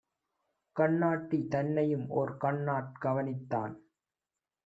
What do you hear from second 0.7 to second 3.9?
கண்ணாட்டி தன்னையும்ஓர் கண்ணாற் கவனித்தான்.